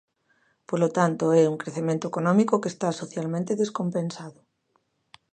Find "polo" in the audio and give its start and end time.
0.69-0.89